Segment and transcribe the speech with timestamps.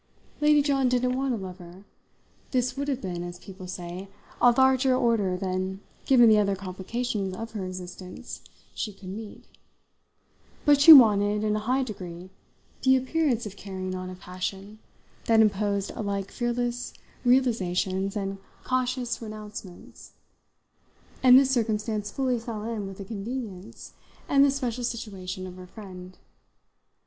[0.41, 1.83] Lady John didn't want a lover;
[2.49, 4.07] this would have been, as people say,
[4.41, 8.41] a larger order than, given the other complications of her existence,
[8.73, 9.43] she could meet;
[10.65, 12.31] but she wanted, in a high degree,
[12.81, 14.79] the appearance of carrying on a passion
[15.25, 16.93] that imposed alike fearless
[17.23, 20.13] realisations and conscious renouncements,
[21.21, 23.93] and this circumstance fully fell in with the convenience
[24.27, 26.17] and the special situation of her friend.